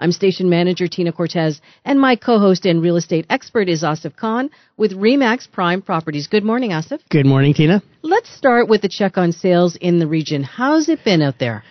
[0.00, 4.48] I'm station manager Tina Cortez, and my co-host and real estate expert is Asif Khan
[4.78, 6.26] with Remax Prime Properties.
[6.26, 7.00] Good morning, Asif.
[7.10, 7.82] Good morning, Tina.
[8.00, 10.42] Let's start with the check on sales in the region.
[10.42, 11.62] How's it been out there?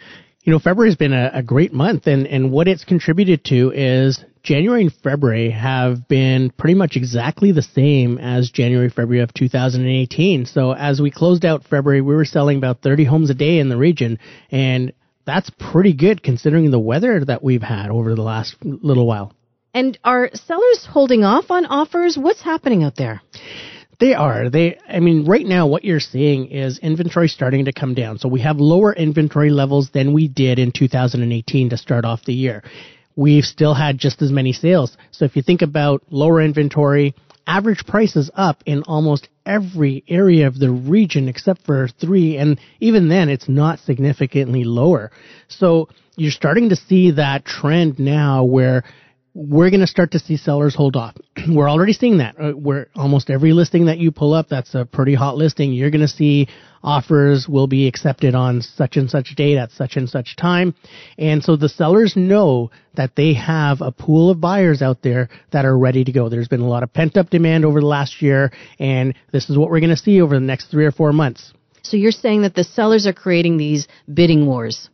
[0.43, 4.23] You know, February's been a, a great month, and, and what it's contributed to is
[4.43, 10.45] January and February have been pretty much exactly the same as January, February of 2018.
[10.45, 13.69] So as we closed out February, we were selling about 30 homes a day in
[13.69, 14.19] the region,
[14.51, 14.93] and
[15.29, 19.33] that's pretty good considering the weather that we've had over the last little while.
[19.73, 22.17] And are sellers holding off on offers?
[22.17, 23.21] What's happening out there?
[23.99, 24.49] They are.
[24.49, 28.17] They I mean right now what you're seeing is inventory starting to come down.
[28.17, 32.33] So we have lower inventory levels than we did in 2018 to start off the
[32.33, 32.63] year.
[33.15, 34.95] We've still had just as many sales.
[35.11, 37.13] So if you think about lower inventory,
[37.47, 43.09] average prices up in almost every area of the region except for three, and even
[43.09, 45.11] then it's not significantly lower.
[45.47, 48.83] So you're starting to see that trend now where
[49.33, 51.15] we're going to start to see sellers hold off.
[51.49, 52.35] we're already seeing that.
[52.39, 55.71] Uh, where almost every listing that you pull up, that's a pretty hot listing.
[55.73, 56.47] You're going to see
[56.83, 60.73] offers will be accepted on such and such date at such and such time.
[61.17, 65.65] And so the sellers know that they have a pool of buyers out there that
[65.65, 66.29] are ready to go.
[66.29, 69.57] There's been a lot of pent up demand over the last year, and this is
[69.57, 71.53] what we're going to see over the next three or four months.
[71.83, 74.89] So you're saying that the sellers are creating these bidding wars?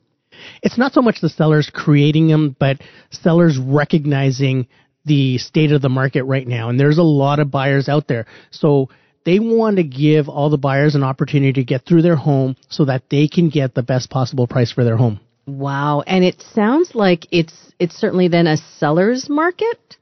[0.61, 4.67] It's not so much the sellers creating them, but sellers recognizing
[5.05, 6.69] the state of the market right now.
[6.69, 8.25] And there's a lot of buyers out there.
[8.51, 8.89] So
[9.25, 12.85] they want to give all the buyers an opportunity to get through their home so
[12.85, 15.19] that they can get the best possible price for their home.
[15.47, 16.03] Wow.
[16.05, 19.97] And it sounds like it's it's certainly then a seller's market?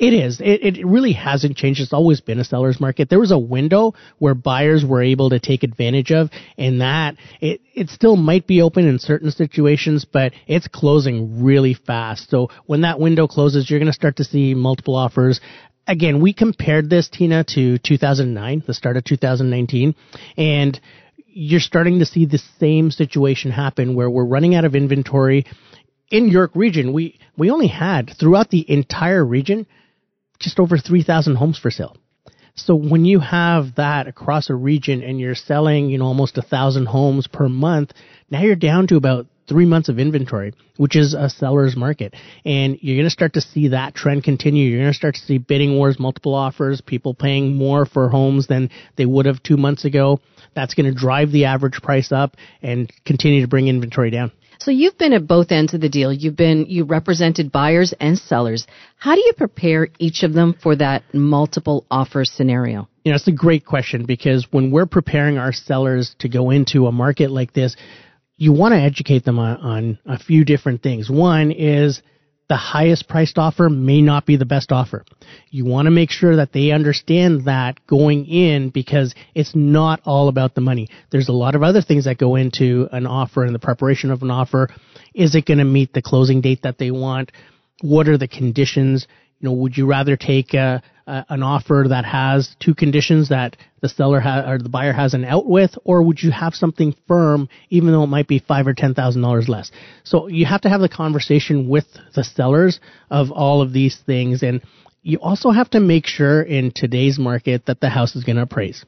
[0.00, 0.40] It is.
[0.40, 1.80] It, it really hasn't changed.
[1.80, 3.10] It's always been a seller's market.
[3.10, 7.60] There was a window where buyers were able to take advantage of, and that it,
[7.74, 12.30] it still might be open in certain situations, but it's closing really fast.
[12.30, 15.38] So when that window closes, you're going to start to see multiple offers
[15.86, 19.94] again, we compared this, Tina, to 2009, the start of 2019,
[20.36, 20.80] and
[21.28, 25.46] you're starting to see the same situation happen where we're running out of inventory.
[26.10, 29.66] In York region, we, we only had throughout the entire region
[30.40, 31.96] just over 3,000 homes for sale.
[32.54, 36.42] So when you have that across a region and you're selling, you know, almost a
[36.42, 37.92] thousand homes per month,
[38.30, 42.14] now you're down to about three months of inventory, which is a seller's market.
[42.44, 44.68] And you're going to start to see that trend continue.
[44.68, 48.46] You're going to start to see bidding wars, multiple offers, people paying more for homes
[48.46, 50.20] than they would have two months ago.
[50.54, 54.32] That's going to drive the average price up and continue to bring inventory down.
[54.60, 56.12] So you've been at both ends of the deal.
[56.12, 58.66] You've been you represented buyers and sellers.
[58.96, 62.88] How do you prepare each of them for that multiple offer scenario?
[63.04, 66.86] You know, it's a great question because when we're preparing our sellers to go into
[66.86, 67.76] a market like this,
[68.38, 71.10] you want to educate them on, on a few different things.
[71.10, 72.00] One is
[72.48, 75.04] the highest priced offer may not be the best offer.
[75.50, 80.28] You want to make sure that they understand that going in because it's not all
[80.28, 80.88] about the money.
[81.10, 84.22] There's a lot of other things that go into an offer and the preparation of
[84.22, 84.68] an offer.
[85.14, 87.32] Is it going to meet the closing date that they want?
[87.82, 89.06] What are the conditions?
[89.40, 93.56] You know, would you rather take a, uh, an offer that has two conditions that
[93.80, 96.94] the seller ha- or the buyer has an out with, or would you have something
[97.06, 99.70] firm, even though it might be five or ten thousand dollars less?
[100.04, 104.42] So you have to have the conversation with the sellers of all of these things,
[104.42, 104.60] and
[105.02, 108.42] you also have to make sure in today's market that the house is going to
[108.42, 108.84] appraise.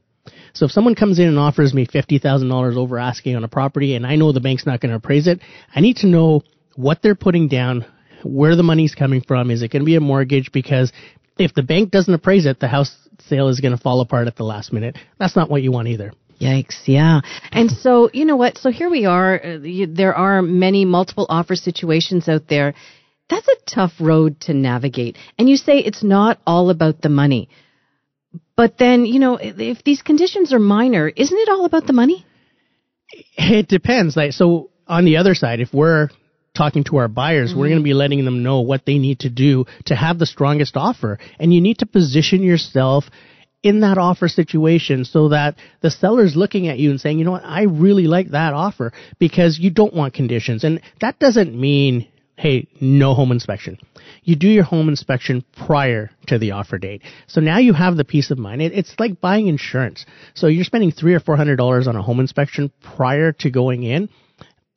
[0.53, 3.49] So if someone comes in and offers me fifty thousand dollars over asking on a
[3.49, 5.41] property, and I know the bank's not going to appraise it,
[5.75, 6.43] I need to know
[6.75, 7.87] what they're putting down,
[8.23, 9.51] where the money's coming from.
[9.51, 10.53] Is it going to be a mortgage?
[10.53, 10.93] Because
[11.39, 12.95] if the bank doesn't appraise it, the house
[13.29, 14.97] sale is going to fall apart at the last minute.
[15.19, 16.13] That's not what you want either.
[16.41, 17.21] Yikes, yeah.
[17.53, 18.57] And so, you know what?
[18.57, 19.45] So here we are.
[19.45, 22.75] Uh, you, there are many multiple offer situations out there.
[23.29, 25.19] That's a tough road to navigate.
[25.39, 27.51] And you say it's not all about the money.
[28.57, 32.27] But then, you know, if these conditions are minor, isn't it all about the money?
[33.37, 34.17] It depends.
[34.17, 36.09] Like, so on the other side, if we're
[36.61, 37.59] talking to our buyers, mm-hmm.
[37.59, 40.27] we're going to be letting them know what they need to do to have the
[40.27, 41.19] strongest offer.
[41.39, 43.05] And you need to position yourself
[43.63, 47.33] in that offer situation so that the seller's looking at you and saying, you know
[47.33, 50.65] what, I really like that offer because you don't want conditions.
[50.65, 53.77] And that doesn't mean hey, no home inspection.
[54.23, 57.03] You do your home inspection prior to the offer date.
[57.27, 58.63] So now you have the peace of mind.
[58.63, 60.07] It, it's like buying insurance.
[60.33, 63.83] So you're spending three or four hundred dollars on a home inspection prior to going
[63.83, 64.09] in.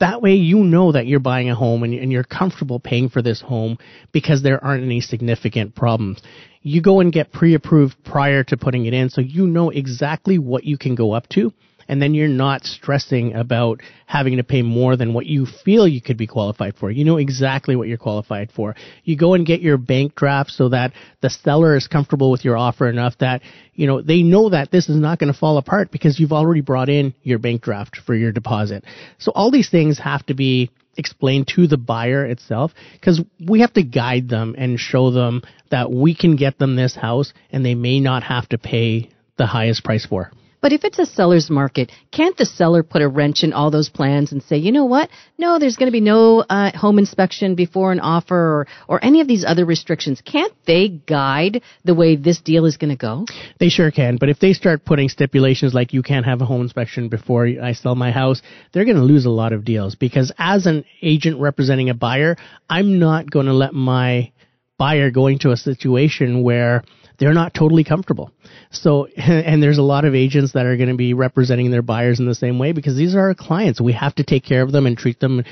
[0.03, 3.39] That way you know that you're buying a home and, you're comfortable paying for this
[3.39, 3.77] home
[4.11, 6.21] because there aren't any significant problems.
[6.61, 10.65] You go and get pre-approved prior to putting it in so you know exactly what
[10.65, 11.53] you can go up to
[11.87, 16.01] and then you're not stressing about having to pay more than what you feel you
[16.01, 16.91] could be qualified for.
[16.91, 18.75] You know exactly what you're qualified for.
[19.03, 22.57] You go and get your bank draft so that the seller is comfortable with your
[22.57, 23.41] offer enough that,
[23.73, 26.61] you know, they know that this is not going to fall apart because you've already
[26.61, 28.83] brought in your bank draft for your deposit.
[29.17, 33.73] So all these things have to be explained to the buyer itself because we have
[33.73, 35.41] to guide them and show them
[35.71, 39.47] that we can get them this house and they may not have to pay the
[39.47, 40.31] highest price for.
[40.63, 43.89] But if it's a seller's market, can't the seller put a wrench in all those
[43.89, 45.09] plans and say, you know what?
[45.37, 49.19] No, there's going to be no uh, home inspection before an offer or, or any
[49.19, 50.21] of these other restrictions.
[50.21, 53.25] Can't they guide the way this deal is going to go?
[53.59, 54.15] They sure can.
[54.15, 57.73] But if they start putting stipulations like you can't have a home inspection before I
[57.73, 61.41] sell my house, they're going to lose a lot of deals because as an agent
[61.41, 62.37] representing a buyer,
[62.69, 64.31] I'm not going to let my
[64.77, 66.83] buyer go into a situation where
[67.17, 68.31] they're not totally comfortable.
[68.71, 72.19] So, and there's a lot of agents that are going to be representing their buyers
[72.19, 73.81] in the same way because these are our clients.
[73.81, 75.43] We have to take care of them and treat them,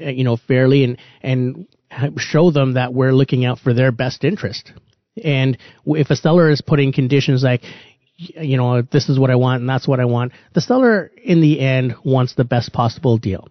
[0.00, 1.66] uh, you know, fairly and, and
[2.18, 4.72] show them that we're looking out for their best interest.
[5.22, 7.62] And if a seller is putting conditions like,
[8.16, 11.40] you know, this is what I want and that's what I want, the seller in
[11.40, 13.48] the end wants the best possible deal.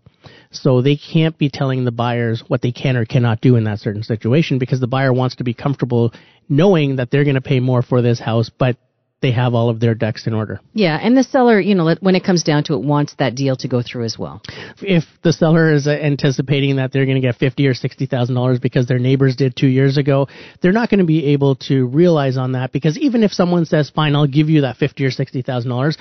[0.52, 3.80] So they can't be telling the buyers what they can or cannot do in that
[3.80, 6.14] certain situation because the buyer wants to be comfortable
[6.48, 8.78] knowing that they're going to pay more for this house, but
[9.22, 10.60] they have all of their ducks in order.
[10.74, 13.56] Yeah, and the seller, you know, when it comes down to it, wants that deal
[13.58, 14.42] to go through as well.
[14.82, 18.60] If the seller is anticipating that they're going to get fifty or sixty thousand dollars
[18.60, 20.28] because their neighbors did two years ago,
[20.62, 23.90] they're not going to be able to realize on that because even if someone says,
[23.90, 25.98] "Fine, I'll give you that fifty or sixty thousand dollars,"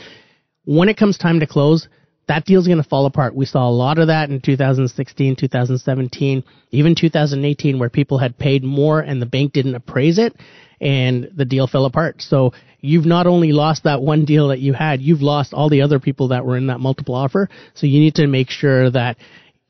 [0.65, 1.89] when it comes time to close,
[2.27, 3.35] that deal's going to fall apart.
[3.35, 8.65] We saw a lot of that in 2016, 2017, even 2018, where people had paid
[8.65, 10.35] more and the bank didn't appraise it
[10.81, 12.23] and the deal fell apart.
[12.23, 15.83] So you've not only lost that one deal that you had, you've lost all the
[15.83, 17.49] other people that were in that multiple offer.
[17.75, 19.17] So you need to make sure that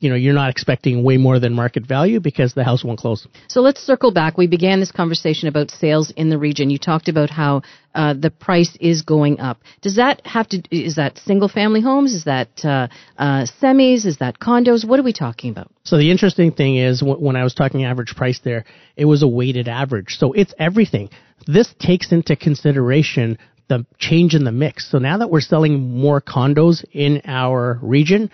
[0.05, 3.27] you know, you're not expecting way more than market value because the house won't close.
[3.47, 4.37] So let's circle back.
[4.37, 6.69] We began this conversation about sales in the region.
[6.69, 7.63] You talked about how
[7.95, 9.57] uh, the price is going up.
[9.81, 10.61] Does that have to?
[10.69, 12.13] Is that single family homes?
[12.13, 12.87] Is that uh,
[13.17, 14.05] uh, semis?
[14.05, 14.87] Is that condos?
[14.87, 15.71] What are we talking about?
[15.85, 18.65] So the interesting thing is when I was talking average price there,
[18.95, 20.17] it was a weighted average.
[20.19, 21.09] So it's everything.
[21.47, 24.91] This takes into consideration the change in the mix.
[24.91, 28.29] So now that we're selling more condos in our region,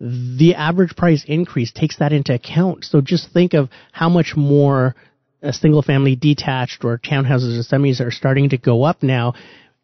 [0.00, 2.84] the average price increase takes that into account.
[2.84, 4.94] So just think of how much more
[5.42, 9.34] a single family detached or townhouses and semis are starting to go up now,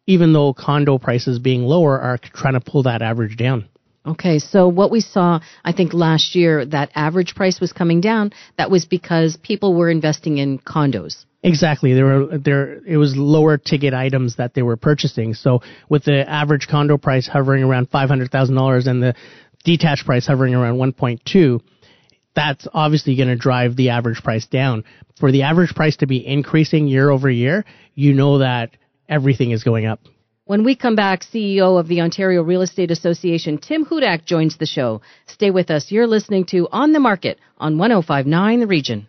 [0.05, 3.65] even though condo prices being lower are trying to pull that average down.
[4.05, 8.33] Okay, so what we saw, I think last year, that average price was coming down.
[8.57, 11.23] That was because people were investing in condos.
[11.41, 11.93] Exactly.
[11.93, 15.33] There were there it was lower ticket items that they were purchasing.
[15.33, 19.13] So with the average condo price hovering around five hundred thousand dollars and the
[19.63, 21.61] detached price hovering around 1.2,
[22.35, 24.83] that's obviously going to drive the average price down.
[25.19, 28.71] For the average price to be increasing year over year, you know that
[29.07, 29.99] everything is going up.
[30.45, 34.65] When we come back, CEO of the Ontario Real Estate Association, Tim Hudak, joins the
[34.65, 35.01] show.
[35.25, 35.89] Stay with us.
[35.89, 39.07] You're listening to On the Market on 1059 The Region.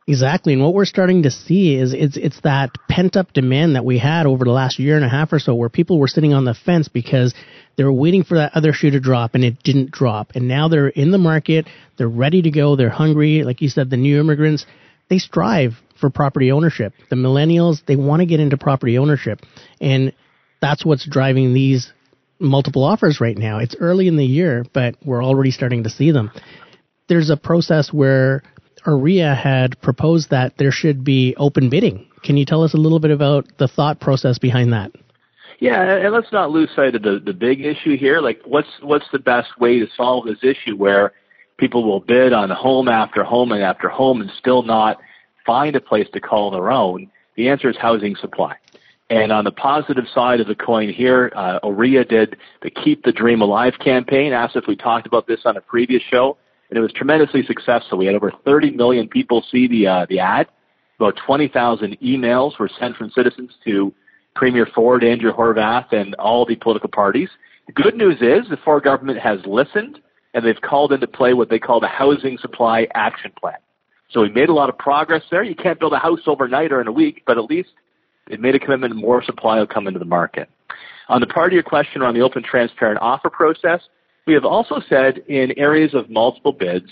[0.07, 0.53] Exactly.
[0.53, 3.99] And what we're starting to see is it's it's that pent up demand that we
[3.99, 6.43] had over the last year and a half or so where people were sitting on
[6.43, 7.35] the fence because
[7.77, 10.31] they were waiting for that other shoe to drop and it didn't drop.
[10.33, 13.43] And now they're in the market, they're ready to go, they're hungry.
[13.43, 14.65] Like you said, the new immigrants,
[15.09, 16.93] they strive for property ownership.
[17.09, 19.39] The millennials, they want to get into property ownership.
[19.79, 20.13] And
[20.61, 21.93] that's what's driving these
[22.39, 23.59] multiple offers right now.
[23.59, 26.31] It's early in the year, but we're already starting to see them.
[27.07, 28.43] There's a process where
[28.85, 32.07] OREA had proposed that there should be open bidding.
[32.23, 34.91] Can you tell us a little bit about the thought process behind that?
[35.59, 38.19] Yeah, and let's not lose sight of the, the big issue here.
[38.19, 41.13] Like, what's what's the best way to solve this issue where
[41.59, 44.99] people will bid on home after home and after home and still not
[45.45, 47.09] find a place to call their own?
[47.35, 48.55] The answer is housing supply.
[49.09, 53.11] And on the positive side of the coin here, uh, OREA did the Keep the
[53.11, 54.31] Dream Alive campaign.
[54.31, 56.37] Asif, we talked about this on a previous show
[56.71, 57.97] and it was tremendously successful.
[57.97, 60.47] We had over 30 million people see the uh, the ad.
[60.97, 63.93] About 20,000 emails were sent from citizens to
[64.35, 67.29] Premier Ford, Andrea Horwath, and all the political parties.
[67.67, 69.99] The good news is the Ford government has listened
[70.33, 73.57] and they've called into play what they call the Housing Supply Action Plan.
[74.11, 75.43] So we made a lot of progress there.
[75.43, 77.69] You can't build a house overnight or in a week, but at least
[78.27, 80.49] they've made a commitment more supply will come into the market.
[81.09, 83.81] On the part of your question around the open, transparent offer process,
[84.27, 86.89] we have also said in areas of multiple bids,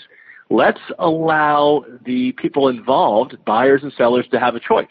[0.50, 4.88] let's allow the people involved, buyers and sellers, to have a choice.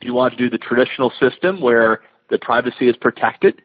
[0.00, 2.00] Do you want to do the traditional system where
[2.30, 3.62] the privacy is protected?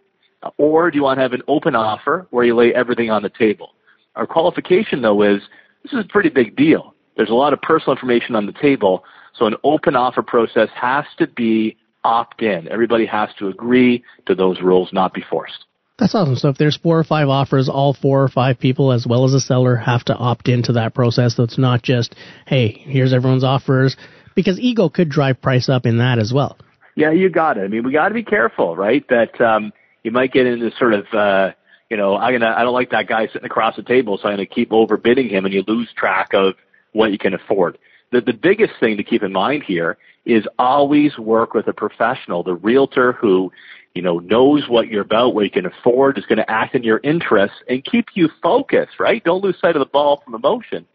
[0.58, 3.30] Or do you want to have an open offer where you lay everything on the
[3.30, 3.74] table?
[4.16, 5.42] Our qualification, though, is
[5.84, 6.94] this is a pretty big deal.
[7.20, 11.04] There's a lot of personal information on the table, so an open offer process has
[11.18, 12.70] to be opt in.
[12.70, 15.66] Everybody has to agree to those rules, not be forced.
[15.98, 16.38] That's awesome.
[16.38, 19.34] So if there's four or five offers, all four or five people, as well as
[19.34, 21.36] a seller, have to opt into that process.
[21.36, 22.16] So it's not just,
[22.48, 23.98] hey, here's everyone's offers,
[24.34, 26.58] because ego could drive price up in that as well.
[26.96, 27.66] Yeah, you got it.
[27.66, 29.06] I mean, we got to be careful, right?
[29.10, 29.74] That um,
[30.04, 31.52] you might get into sort of, uh,
[31.90, 34.38] you know, I'm gonna, I don't like that guy sitting across the table, so I'm
[34.38, 36.54] gonna keep overbidding him, and you lose track of
[36.94, 37.78] what you can afford.
[38.12, 42.44] The the biggest thing to keep in mind here is always work with a professional,
[42.44, 43.52] the realtor who
[43.96, 46.84] you know, knows what you're about, what you can afford, is going to act in
[46.84, 49.24] your interests and keep you focused, right?
[49.24, 50.86] Don't lose sight of the ball from emotion.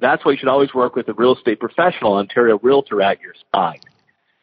[0.00, 3.34] That's why you should always work with a real estate professional, Ontario Realtor at your
[3.54, 3.80] side.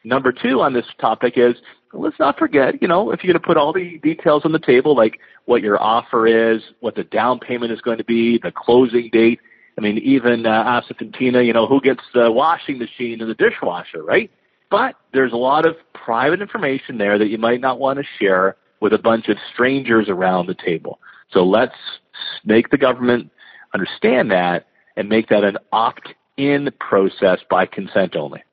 [0.04, 1.56] Number two on this topic is
[1.94, 4.60] let's not forget, you know, if you're going to put all the details on the
[4.60, 8.52] table, like what your offer is, what the down payment is going to be, the
[8.52, 9.40] closing date.
[9.78, 13.30] I mean, even uh, Asif and Tina, you know, who gets the washing machine and
[13.30, 14.30] the dishwasher, right?
[14.70, 18.56] But there's a lot of private information there that you might not want to share
[18.80, 21.00] with a bunch of strangers around the table.
[21.32, 21.76] So let's
[22.46, 23.32] make the government
[23.74, 28.44] understand that and make that an opt-in process by consent only.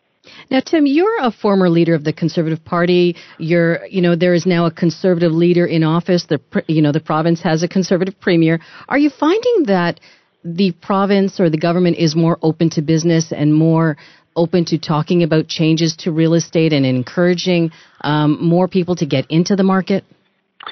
[0.51, 3.17] Now, Tim, you're a former leader of the Conservative Party.
[3.39, 6.27] You're, you know, there is now a Conservative leader in office.
[6.29, 8.61] The, you know, the province has a Conservative premier.
[8.89, 10.01] Are you finding that
[10.45, 13.97] the province or the government is more open to business and more
[14.37, 17.71] open to talking about changes to real estate and encouraging
[18.03, 20.05] um, more people to get into the market?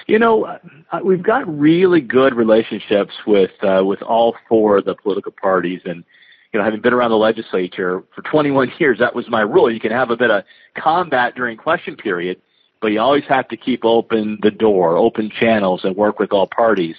[0.06, 4.94] You know, uh, we've got really good relationships with uh, with all four of the
[4.94, 6.04] political parties, and
[6.52, 9.70] you know, having been around the legislature for 21 years, that was my rule.
[9.70, 10.44] You can have a bit of
[10.76, 12.40] combat during question period,
[12.80, 16.46] but you always have to keep open the door, open channels, and work with all
[16.46, 16.96] parties.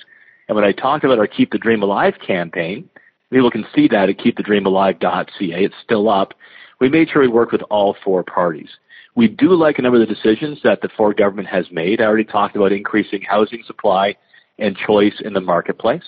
[0.47, 2.89] And when I talked about our Keep the Dream Alive campaign,
[3.31, 5.63] people can see that at keepthedreamalive.ca.
[5.63, 6.33] It's still up
[6.79, 8.69] we made sure we worked with all four parties.
[9.15, 12.01] We do like a number of the decisions that the Ford government has made.
[12.01, 14.15] I already talked about increasing housing supply
[14.59, 16.03] and choice in the marketplace.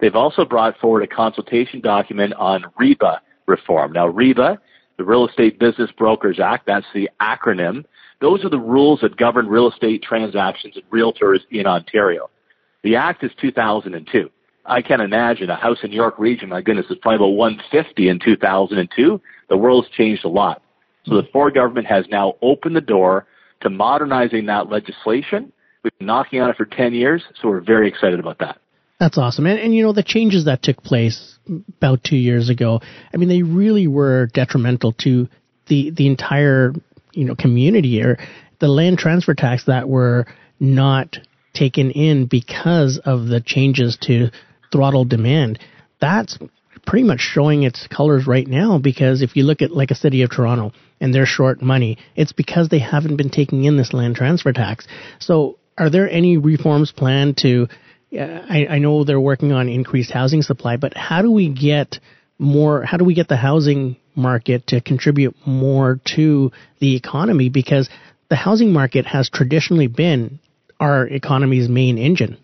[0.00, 3.92] They've also brought forward a consultation document on REBBA reform.
[3.92, 4.58] Now, REBBA,
[4.96, 7.84] the Real Estate Business Brokers Act, that's the acronym.
[8.20, 12.28] Those are the rules that govern real estate transactions and realtors in Ontario.
[12.82, 14.30] The act is 2002.
[14.64, 16.50] I can't imagine a house in York Region.
[16.50, 19.20] My goodness, it's probably about 150 in 2002.
[19.48, 20.62] The world's changed a lot.
[21.06, 23.26] So the Ford government has now opened the door
[23.62, 25.52] to modernizing that legislation.
[25.82, 28.58] We've been knocking on it for 10 years, so we're very excited about that.
[29.00, 29.46] That's awesome.
[29.46, 31.38] And, and you know, the changes that took place
[31.78, 32.80] about two years ago,
[33.12, 35.28] I mean, they really were detrimental to
[35.68, 36.74] the, the entire,
[37.12, 38.18] you know, community or
[38.58, 40.26] the land transfer tax that were
[40.58, 41.16] not
[41.54, 44.28] taken in because of the changes to
[44.72, 45.58] throttle demand.
[46.00, 46.38] That's
[46.86, 50.22] pretty much showing its colors right now because if you look at like a city
[50.22, 54.16] of Toronto and they're short money, it's because they haven't been taking in this land
[54.16, 54.86] transfer tax.
[55.18, 57.68] So are there any reforms planned to
[58.10, 61.98] uh, I, I know they're working on increased housing supply, but how do we get
[62.38, 67.88] more how do we get the housing market to contribute more to the economy because
[68.30, 70.38] the housing market has traditionally been
[70.80, 72.36] our economy's main engine.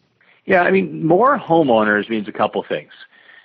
[0.46, 2.92] Yeah, I mean, more homeowners means a couple things.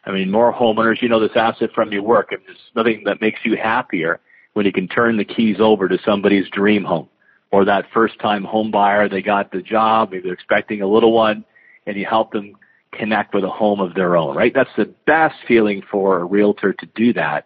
[0.05, 2.29] I mean, more homeowners, you know, this Asif from your work.
[2.31, 4.19] If there's nothing that makes you happier
[4.53, 7.09] when you can turn the keys over to somebody's dream home
[7.51, 11.13] or that first time home buyer, they got the job, maybe they're expecting a little
[11.13, 11.45] one
[11.85, 12.55] and you help them
[12.91, 14.53] connect with a home of their own, right?
[14.53, 17.45] That's the best feeling for a realtor to do that.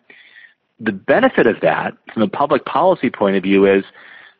[0.79, 3.83] The benefit of that from a public policy point of view is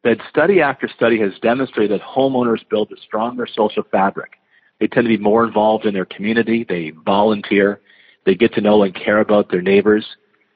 [0.03, 4.33] that study after study has demonstrated that homeowners build a stronger social fabric.
[4.79, 6.65] They tend to be more involved in their community.
[6.67, 7.79] They volunteer.
[8.25, 10.05] They get to know and care about their neighbors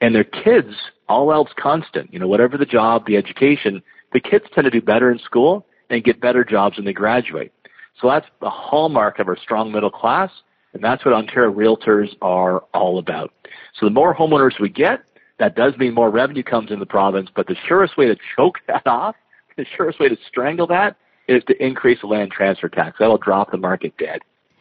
[0.00, 0.74] and their kids,
[1.08, 4.80] all else constant, you know, whatever the job, the education, the kids tend to do
[4.80, 7.52] better in school and get better jobs when they graduate.
[8.00, 10.30] So that's the hallmark of our strong middle class,
[10.72, 13.32] and that's what Ontario realtors are all about.
[13.78, 15.00] So the more homeowners we get,
[15.38, 18.58] that does mean more revenue comes in the province, but the surest way to choke
[18.68, 19.16] that off,
[19.58, 20.96] the surest way to strangle that
[21.28, 22.96] is to increase the land transfer tax.
[22.98, 24.20] That'll drop the market dead.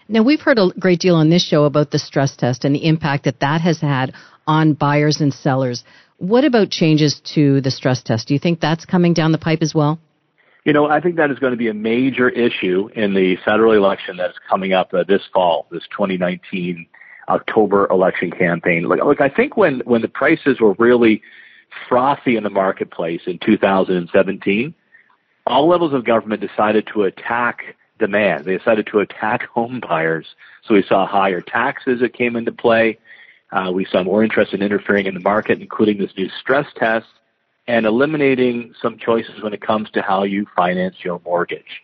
[0.09, 2.85] Now, we've heard a great deal on this show about the stress test and the
[2.85, 4.13] impact that that has had
[4.45, 5.83] on buyers and sellers.
[6.17, 8.27] What about changes to the stress test?
[8.27, 9.99] Do you think that's coming down the pipe as well?
[10.65, 13.73] You know, I think that is going to be a major issue in the federal
[13.73, 16.87] election that's coming up uh, this fall, this 2019
[17.29, 18.87] October election campaign.
[18.87, 21.21] Look, look, I think when when the prices were really
[21.87, 24.73] frothy in the marketplace in 2017,
[25.47, 28.45] all levels of government decided to attack demand.
[28.45, 30.25] They decided to attack home buyers.
[30.65, 32.99] So we saw higher taxes that came into play.
[33.51, 37.07] Uh, we saw more interest in interfering in the market, including this new stress test
[37.67, 41.81] and eliminating some choices when it comes to how you finance your mortgage.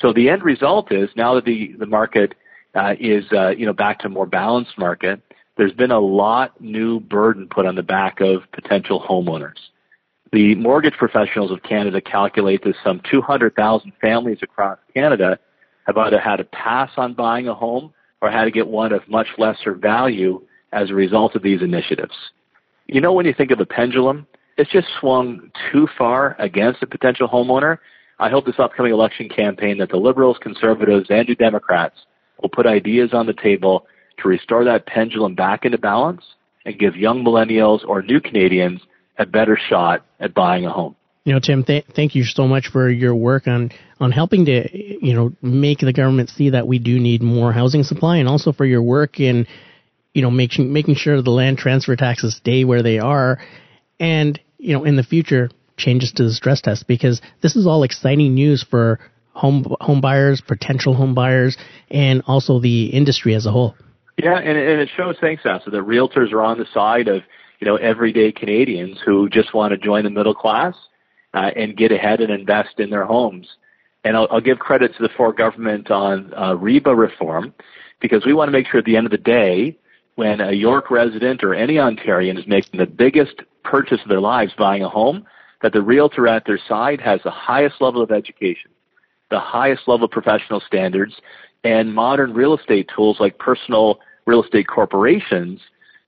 [0.00, 2.34] So the end result is now that the, the market
[2.74, 5.20] uh, is uh, you know back to a more balanced market,
[5.56, 9.58] there's been a lot new burden put on the back of potential homeowners.
[10.34, 15.38] The mortgage professionals of Canada calculate that some 200,000 families across Canada
[15.86, 19.08] have either had to pass on buying a home or had to get one of
[19.08, 20.42] much lesser value
[20.72, 22.16] as a result of these initiatives.
[22.88, 24.26] You know, when you think of the pendulum,
[24.58, 27.78] it's just swung too far against a potential homeowner.
[28.18, 31.94] I hope this upcoming election campaign that the Liberals, Conservatives, and New Democrats
[32.42, 33.86] will put ideas on the table
[34.20, 36.24] to restore that pendulum back into balance
[36.66, 38.80] and give young millennials or new Canadians
[39.18, 40.96] a better shot at buying a home.
[41.24, 44.68] You know, Tim, th- thank you so much for your work on on helping to
[44.72, 48.52] you know make the government see that we do need more housing supply, and also
[48.52, 49.46] for your work in
[50.12, 53.38] you know making making sure the land transfer taxes stay where they are,
[53.98, 57.82] and you know in the future changes to the stress test because this is all
[57.84, 59.00] exciting news for
[59.32, 61.56] home home buyers, potential home buyers,
[61.90, 63.74] and also the industry as a whole.
[64.16, 67.22] Yeah, and, and it shows, thanks, Asif, that realtors are on the side of
[67.60, 70.74] you know everyday Canadians who just want to join the middle class
[71.34, 73.48] uh, and get ahead and invest in their homes.
[74.04, 77.54] And I'll, I'll give credit to the Ford government on uh, REBBA reform
[78.00, 79.76] because we want to make sure at the end of the day,
[80.16, 84.52] when a York resident or any Ontarian is making the biggest purchase of their lives
[84.56, 85.24] buying a home,
[85.62, 88.70] that the realtor at their side has the highest level of education,
[89.30, 91.14] the highest level of professional standards,
[91.64, 95.60] and modern real estate tools like personal real estate corporations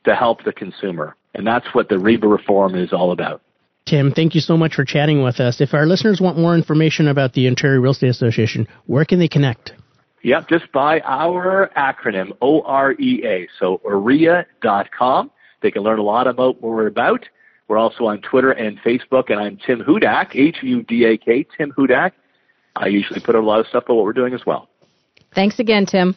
[0.04, 1.16] to help the consumer.
[1.36, 3.42] And that's what the REBBA reform is all about.
[3.84, 5.60] Tim, thank you so much for chatting with us.
[5.60, 9.28] If our listeners want more information about the Ontario Real Estate Association, where can they
[9.28, 9.74] connect?
[10.22, 13.48] Yep, just by our acronym, O-R-E-A.
[13.60, 15.30] So OREA.com.
[15.60, 17.28] They can learn a lot about what we're about.
[17.68, 22.12] We're also on Twitter and Facebook, and I'm Tim Hudak, H-U-D-A-K, Tim Hudak.
[22.74, 24.68] I usually put out a lot of stuff about what we're doing as well.
[25.34, 26.16] Thanks again, Tim.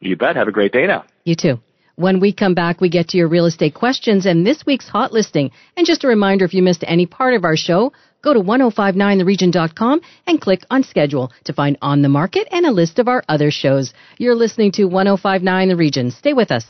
[0.00, 0.36] You bet.
[0.36, 1.04] Have a great day now.
[1.24, 1.60] You too.
[1.96, 5.12] When we come back, we get to your real estate questions and this week's hot
[5.12, 5.52] listing.
[5.76, 7.92] And just a reminder, if you missed any part of our show,
[8.24, 12.98] go to 1059theregion.com and click on schedule to find On the Market and a list
[12.98, 13.94] of our other shows.
[14.18, 16.10] You're listening to 1059 The Region.
[16.10, 16.66] Stay with us.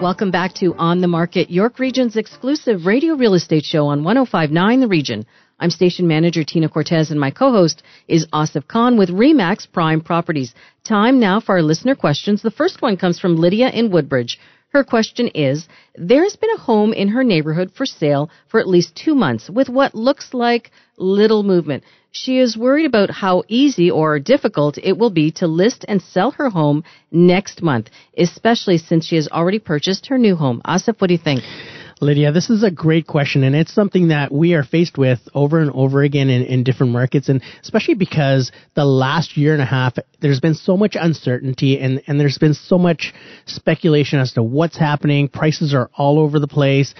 [0.00, 4.80] Welcome back to On the Market, York Region's exclusive radio real estate show on 1059
[4.80, 5.26] The Region.
[5.58, 10.54] I'm station manager Tina Cortez and my co-host is Asif Khan with Remax Prime Properties.
[10.84, 12.40] Time now for our listener questions.
[12.40, 14.38] The first one comes from Lydia in Woodbridge.
[14.70, 18.68] Her question is, there has been a home in her neighborhood for sale for at
[18.68, 21.84] least two months with what looks like little movement.
[22.12, 26.32] She is worried about how easy or difficult it will be to list and sell
[26.32, 30.60] her home next month, especially since she has already purchased her new home.
[30.66, 31.42] Asif, what do you think?
[32.00, 35.60] Lydia, this is a great question, and it's something that we are faced with over
[35.60, 39.66] and over again in, in, different markets, and especially because the last year and a
[39.66, 43.12] half, there's been so much uncertainty and, and there's been so much
[43.44, 45.28] speculation as to what's happening.
[45.28, 46.94] Prices are all over the place.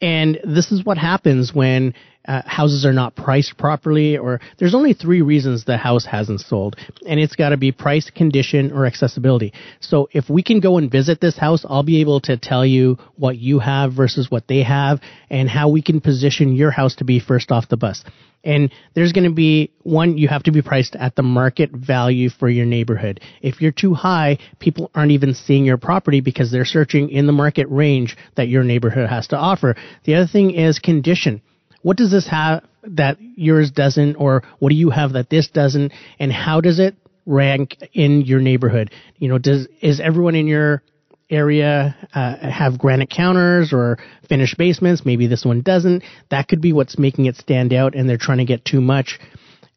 [0.00, 1.94] And this is what happens when
[2.26, 6.76] uh, houses are not priced properly, or there's only three reasons the house hasn't sold,
[7.06, 9.52] and it's got to be price, condition, or accessibility.
[9.80, 12.98] So if we can go and visit this house, I'll be able to tell you
[13.16, 17.04] what you have versus what they have, and how we can position your house to
[17.04, 18.04] be first off the bus.
[18.42, 22.28] And there's going to be one, you have to be priced at the market value
[22.28, 23.20] for your neighborhood.
[23.40, 27.32] If you're too high, people aren't even seeing your property because they're searching in the
[27.32, 29.76] market range that your neighborhood has to offer.
[30.04, 31.40] The other thing is condition
[31.84, 35.92] what does this have that yours doesn't, or what do you have that this doesn't,
[36.18, 38.90] and how does it rank in your neighborhood?
[39.18, 40.82] You know, does is everyone in your
[41.28, 45.04] area uh, have granite counters or finished basements?
[45.04, 46.04] Maybe this one doesn't.
[46.30, 49.20] That could be what's making it stand out, and they're trying to get too much.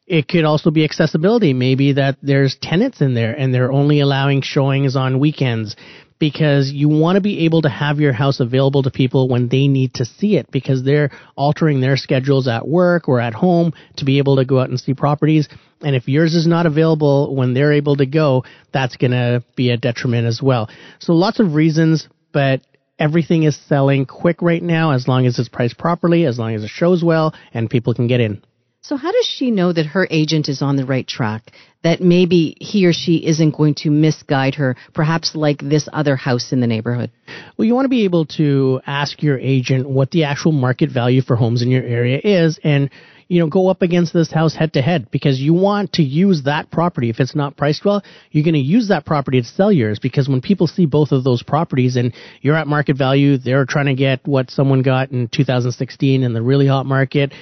[0.05, 1.51] It could also be accessibility.
[1.51, 5.75] Maybe that there's tenants in there and they're only allowing showings on weekends
[6.19, 9.67] because you want to be able to have your house available to people when they
[9.67, 14.05] need to see it because they're altering their schedules at work or at home to
[14.05, 15.47] be able to go out and see properties.
[15.81, 19.69] And if yours is not available when they're able to go, that's going to be
[19.69, 20.69] a detriment as well.
[20.99, 22.61] So lots of reasons, but
[22.97, 26.63] everything is selling quick right now as long as it's priced properly, as long as
[26.63, 28.41] it shows well, and people can get in.
[28.87, 31.51] So how does she know that her agent is on the right track?
[31.83, 36.53] That maybe he or she isn't going to misguide her, perhaps like this other house
[36.53, 37.11] in the neighborhood?
[37.57, 41.21] Well, you want to be able to ask your agent what the actual market value
[41.21, 42.89] for homes in your area is and
[43.27, 46.43] you know, go up against this house head to head because you want to use
[46.43, 47.09] that property.
[47.09, 50.29] If it's not priced well, you're going to use that property to sell yours because
[50.29, 53.95] when people see both of those properties and you're at market value, they're trying to
[53.95, 57.33] get what someone got in 2016 in the really hot market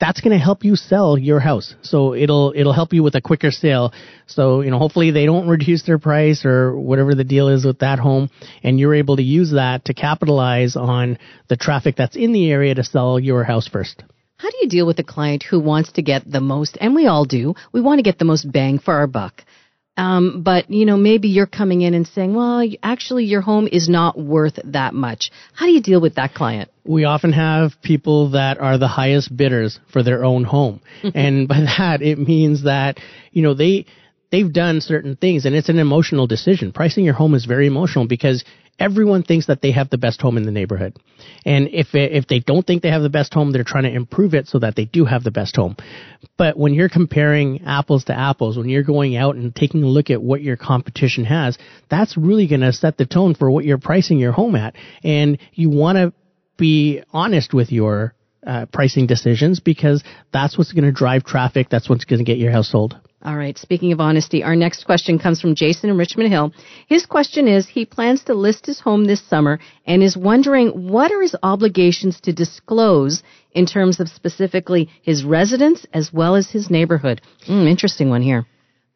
[0.00, 1.74] that's going to help you sell your house.
[1.82, 3.92] So it'll it'll help you with a quicker sale.
[4.26, 7.80] So you know, hopefully they don't reduce their price or whatever the deal is with
[7.80, 8.30] that home,
[8.62, 12.74] and you're able to use that to capitalize on the traffic that's in the area
[12.74, 14.02] to sell your house first.
[14.36, 17.06] How do you deal with a client who wants to get the most, and we
[17.06, 19.42] all do, we want to get the most bang for our buck.
[19.96, 23.88] Um, but you know, maybe you're coming in and saying, well, actually your home is
[23.88, 25.30] not worth that much.
[25.52, 26.70] How do you deal with that client?
[26.84, 30.80] We often have people that are the highest bidders for their own home.
[31.14, 32.98] and by that, it means that,
[33.30, 33.86] you know, they,
[34.30, 36.72] they've done certain things and it's an emotional decision.
[36.72, 38.44] Pricing your home is very emotional because
[38.78, 40.96] everyone thinks that they have the best home in the neighborhood.
[41.44, 44.34] And if if they don't think they have the best home, they're trying to improve
[44.34, 45.76] it so that they do have the best home.
[46.36, 50.10] But when you're comparing apples to apples, when you're going out and taking a look
[50.10, 51.56] at what your competition has,
[51.88, 54.74] that's really going to set the tone for what you're pricing your home at.
[55.02, 56.12] And you want to
[56.56, 58.14] be honest with your
[58.46, 61.68] uh, pricing decisions because that's what's going to drive traffic.
[61.70, 62.98] That's what's going to get your house sold.
[63.24, 63.56] All right.
[63.56, 66.52] Speaking of honesty, our next question comes from Jason in Richmond Hill.
[66.86, 71.10] His question is he plans to list his home this summer and is wondering what
[71.10, 76.68] are his obligations to disclose in terms of specifically his residence as well as his
[76.68, 77.22] neighborhood.
[77.48, 78.46] Mm, interesting one here.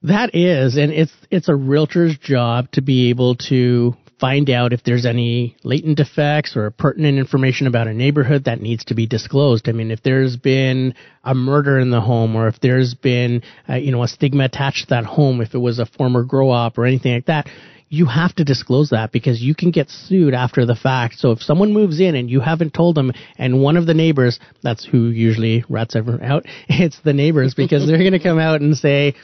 [0.02, 4.82] That is, and it's it's a realtor's job to be able to find out if
[4.84, 9.68] there's any latent defects or pertinent information about a neighborhood that needs to be disclosed.
[9.68, 13.74] I mean, if there's been a murder in the home or if there's been, uh,
[13.74, 16.78] you know, a stigma attached to that home, if it was a former grow up
[16.78, 17.48] or anything like that,
[17.90, 21.14] you have to disclose that because you can get sued after the fact.
[21.18, 24.38] So if someone moves in and you haven't told them, and one of the neighbors,
[24.62, 28.60] that's who usually rats everyone out, it's the neighbors because they're going to come out
[28.60, 29.14] and say,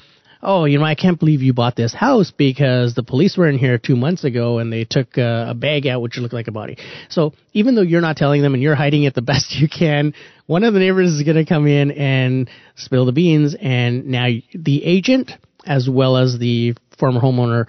[0.45, 3.59] oh, you know, I can't believe you bought this house because the police were in
[3.59, 6.53] here two months ago and they took uh, a bag out which looked like a
[6.53, 6.77] body.
[7.09, 10.15] So even though you're not telling them and you're hiding it the best you can,
[10.47, 14.29] one of the neighbors is going to come in and spill the beans, and now
[14.55, 15.33] the agent
[15.67, 17.67] as well as the former homeowner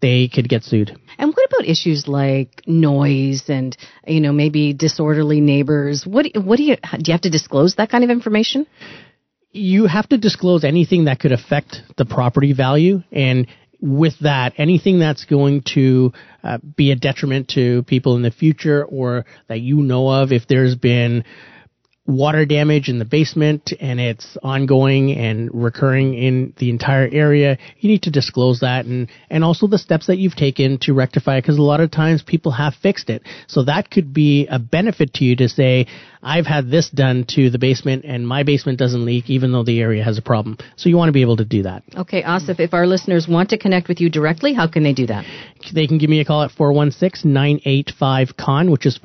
[0.00, 0.98] they could get sued.
[1.18, 6.06] And what about issues like noise and you know maybe disorderly neighbors?
[6.06, 8.66] What what do you do you have to disclose that kind of information?
[9.54, 13.46] You have to disclose anything that could affect the property value and
[13.80, 16.12] with that, anything that's going to
[16.42, 20.48] uh, be a detriment to people in the future or that you know of, if
[20.48, 21.24] there's been
[22.06, 27.88] water damage in the basement and it's ongoing and recurring in the entire area, you
[27.88, 31.42] need to disclose that and, and also the steps that you've taken to rectify it
[31.42, 33.22] because a lot of times people have fixed it.
[33.46, 35.86] So that could be a benefit to you to say,
[36.22, 39.80] I've had this done to the basement and my basement doesn't leak even though the
[39.80, 40.58] area has a problem.
[40.76, 41.84] So you want to be able to do that.
[41.96, 45.06] Okay, Asif, if our listeners want to connect with you directly, how can they do
[45.06, 45.24] that?
[45.72, 48.98] They can give me a call at 416-985-KHAN, which is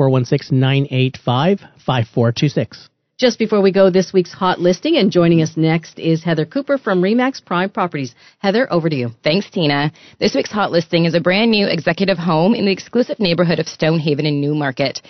[1.90, 2.90] 416-985-5426.
[3.20, 6.78] Just before we go, this week's hot listing, and joining us next is Heather Cooper
[6.78, 8.16] from Remax Prime Properties.
[8.38, 9.10] Heather, over to you.
[9.26, 9.92] Thanks, Tina.
[10.20, 13.68] This week's hot listing is a brand new executive home in the exclusive neighborhood of
[13.68, 15.02] Stonehaven in Newmarket.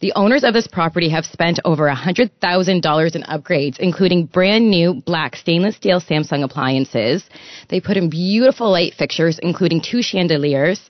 [0.00, 5.36] The owners of this property have spent over $100,000 in upgrades, including brand new black
[5.36, 7.22] stainless steel Samsung appliances.
[7.68, 10.88] They put in beautiful light fixtures, including two chandeliers.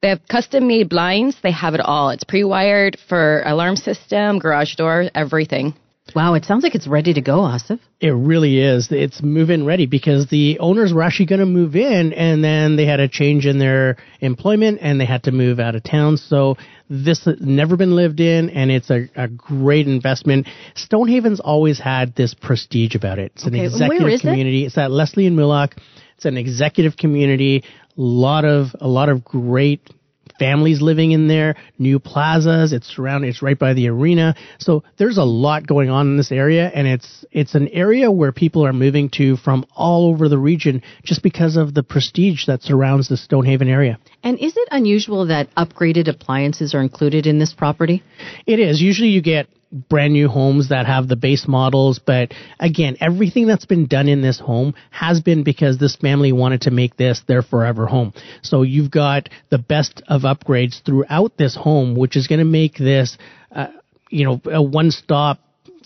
[0.00, 1.36] They have custom made blinds.
[1.42, 2.10] They have it all.
[2.10, 5.74] It's pre wired for alarm system, garage door, everything.
[6.14, 7.80] Wow, it sounds like it's ready to go, Asif.
[8.00, 8.88] It really is.
[8.90, 12.76] It's move in ready because the owners were actually going to move in and then
[12.76, 16.16] they had a change in their employment and they had to move out of town.
[16.16, 16.56] So
[16.88, 20.46] this has never been lived in and it's a, a great investment.
[20.76, 23.32] Stonehaven's always had this prestige about it.
[23.34, 24.28] It's an Okay, executive where is it?
[24.28, 24.64] community.
[24.64, 25.72] It's at Leslie and Mulock.
[26.16, 27.64] It's an executive community.
[27.98, 29.90] A lot of, a lot of great
[30.38, 32.72] families living in there, new plazas.
[32.72, 33.28] It's surrounded.
[33.28, 34.34] It's right by the arena.
[34.58, 38.32] So there's a lot going on in this area, and it's it's an area where
[38.32, 42.62] people are moving to from all over the region just because of the prestige that
[42.62, 43.98] surrounds the Stonehaven area.
[44.22, 48.02] And is it unusual that upgraded appliances are included in this property?
[48.46, 48.80] It is.
[48.80, 53.66] Usually you get brand new homes that have the base models, but again, everything that's
[53.66, 57.42] been done in this home has been because this family wanted to make this their
[57.42, 58.12] forever home.
[58.42, 62.76] So you've got the best of upgrades throughout this home, which is going to make
[62.76, 63.18] this,
[63.52, 63.68] uh,
[64.10, 65.38] you know, a one stop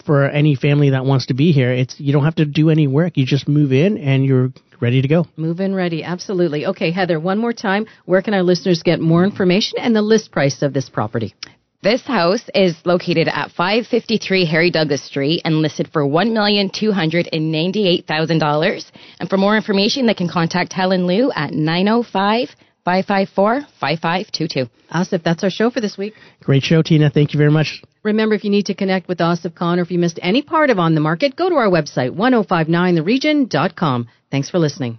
[0.06, 1.72] for any family that wants to be here.
[1.72, 3.16] It's, you don't have to do any work.
[3.16, 5.26] You just move in and you're ready to go.
[5.36, 6.66] Move in ready, absolutely.
[6.66, 7.86] Okay, Heather, one more time.
[8.04, 11.34] Where can our listeners get more information and the list price of this property?
[11.82, 18.90] This house is located at 553 Harry Douglas Street and listed for $1,298,000.
[19.18, 24.70] And for more information, they can contact Helen Liu at 905 554 5522.
[24.94, 26.14] Asif, that's our show for this week.
[26.44, 27.10] Great show, Tina.
[27.10, 27.82] Thank you very much.
[28.04, 30.70] Remember, if you need to connect with Asif Khan or if you missed any part
[30.70, 34.06] of On the Market, go to our website, 1059theregion.com.
[34.30, 34.98] Thanks for listening.